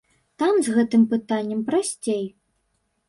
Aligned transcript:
Там 0.43 0.53
з 0.67 0.73
гэтым 0.77 1.03
пытаннем 1.13 1.61
прасцей. 1.71 2.25